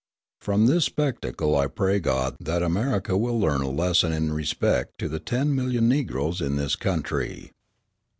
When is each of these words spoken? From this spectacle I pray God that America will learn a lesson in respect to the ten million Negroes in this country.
From 0.39 0.65
this 0.65 0.85
spectacle 0.85 1.55
I 1.55 1.67
pray 1.67 1.99
God 1.99 2.35
that 2.39 2.63
America 2.63 3.15
will 3.15 3.39
learn 3.39 3.61
a 3.61 3.69
lesson 3.69 4.11
in 4.11 4.33
respect 4.33 4.97
to 4.97 5.07
the 5.07 5.19
ten 5.19 5.53
million 5.53 5.87
Negroes 5.87 6.41
in 6.41 6.55
this 6.55 6.75
country. 6.75 7.51